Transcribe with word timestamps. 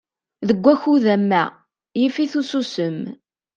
Deg 0.47 0.65
ukud 0.73 1.05
am 1.15 1.25
wa, 1.31 1.43
yif-it 1.99 2.33
ususem. 2.39 2.99